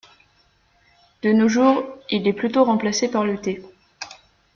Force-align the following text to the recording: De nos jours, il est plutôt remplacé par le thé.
De 1.21 1.31
nos 1.31 1.47
jours, 1.47 1.83
il 2.09 2.27
est 2.27 2.33
plutôt 2.33 2.63
remplacé 2.63 3.07
par 3.07 3.23
le 3.23 3.39
thé. 3.39 3.61